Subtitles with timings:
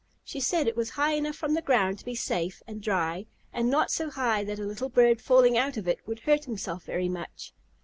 [0.23, 3.69] She said it was high enough from the ground to be safe and dry, and
[3.69, 7.07] not so high that a little bird falling out of it would hurt himself very
[7.07, 7.53] much.